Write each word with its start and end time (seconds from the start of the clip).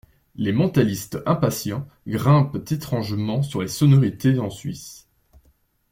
Les 0.33 0.51
mentalistes 0.51 1.19
impatients 1.27 1.87
grimpent 2.07 2.65
étrangement 2.71 3.43
sur 3.43 3.61
les 3.61 3.67
sonorités 3.67 4.39
en 4.39 4.49
Suisse. 4.49 5.07